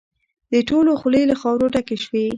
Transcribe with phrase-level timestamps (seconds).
[0.53, 2.25] د ټولو خولې له خاورو ډکې شوې.